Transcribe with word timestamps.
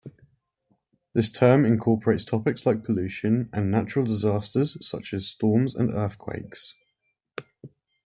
This 1.13 1.31
term 1.31 1.63
incorporates 1.63 2.25
topics 2.25 2.65
like 2.65 2.83
pollution 2.83 3.49
and 3.53 3.69
natural 3.69 4.03
disasters 4.03 4.75
such 4.83 5.13
as 5.13 5.27
storms 5.29 5.75
and 5.75 5.93
earthquakes. 5.93 6.73